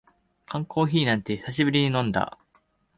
[0.47, 2.39] 缶コーヒーなんて久しぶりに飲んだ